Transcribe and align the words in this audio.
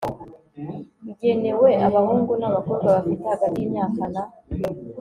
igenewe 1.11 1.69
abahungu 1.87 2.31
n 2.41 2.43
abakobwa 2.49 2.87
bafite 2.95 3.23
hagati 3.33 3.57
y 3.61 3.65
imyaka 3.69 4.03
na 4.13 4.23